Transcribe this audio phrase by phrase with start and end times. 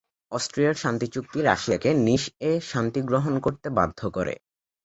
[0.31, 4.33] অস্ট্রিয়ার শান্তি চুক্তি রাশিয়াকে নিস-এ শান্তি গ্রহণ করতে বাধ্য করে।